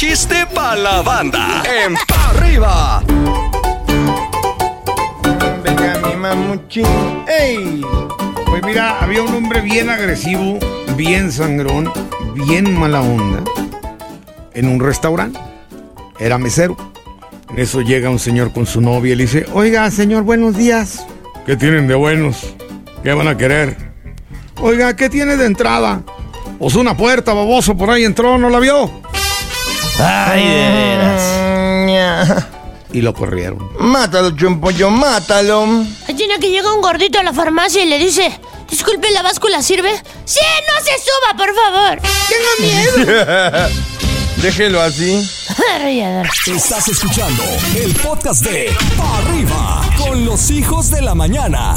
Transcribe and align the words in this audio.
chiste 0.00 0.46
pa' 0.54 0.76
la 0.76 1.02
banda. 1.02 1.62
En 1.84 1.94
Pa' 2.08 2.30
arriba. 2.30 3.02
Venga, 5.62 6.00
mi 6.06 6.16
mamuchín. 6.16 6.86
¡Ey! 7.28 7.82
Pues 8.46 8.62
mira, 8.64 8.98
había 9.00 9.22
un 9.22 9.34
hombre 9.34 9.60
bien 9.60 9.90
agresivo, 9.90 10.58
bien 10.96 11.30
sangrón, 11.30 11.92
bien 12.32 12.80
mala 12.80 13.02
onda, 13.02 13.44
en 14.54 14.68
un 14.68 14.80
restaurante. 14.80 15.38
Era 16.18 16.38
mesero. 16.38 16.78
En 17.50 17.58
eso 17.58 17.82
llega 17.82 18.08
un 18.08 18.18
señor 18.18 18.54
con 18.54 18.64
su 18.64 18.80
novia 18.80 19.12
y 19.12 19.16
le 19.16 19.24
dice, 19.24 19.44
oiga, 19.52 19.90
señor, 19.90 20.22
buenos 20.22 20.56
días. 20.56 21.04
¿Qué 21.44 21.56
tienen 21.56 21.88
de 21.88 21.94
buenos? 21.94 22.54
¿Qué 23.02 23.12
van 23.12 23.28
a 23.28 23.36
querer? 23.36 23.76
Oiga, 24.62 24.96
¿qué 24.96 25.10
tiene 25.10 25.36
de 25.36 25.44
entrada? 25.44 26.00
Pues 26.58 26.74
una 26.74 26.96
puerta, 26.96 27.34
baboso, 27.34 27.76
por 27.76 27.90
ahí 27.90 28.04
entró, 28.04 28.38
¿no 28.38 28.48
la 28.48 28.60
vio? 28.60 29.09
Ay, 30.02 30.44
de 30.48 30.70
veras. 30.70 32.46
Y 32.92 33.02
lo 33.02 33.14
corrieron. 33.14 33.58
Mátalo, 33.78 34.32
Chompollo, 34.32 34.90
mátalo. 34.90 35.84
Tiene 36.16 36.40
que 36.40 36.50
llega 36.50 36.74
un 36.74 36.80
gordito 36.82 37.20
a 37.20 37.22
la 37.22 37.32
farmacia 37.32 37.84
y 37.84 37.88
le 37.88 37.98
dice, 37.98 38.36
disculpe, 38.68 39.08
¿la 39.12 39.22
báscula 39.22 39.62
sirve? 39.62 39.90
Sí, 40.24 40.40
no 40.66 40.84
se 40.84 40.90
suba, 40.98 41.36
por 41.36 41.54
favor. 41.54 42.00
Tengo 42.28 43.04
miedo. 43.06 43.68
Déjelo 44.42 44.80
así. 44.80 45.24
Estás 46.46 46.88
escuchando 46.88 47.44
el 47.76 47.94
podcast 47.94 48.42
de 48.44 48.74
Pa' 48.96 49.18
arriba 49.18 49.82
con 49.96 50.24
los 50.24 50.50
hijos 50.50 50.90
de 50.90 51.02
la 51.02 51.14
mañana. 51.14 51.76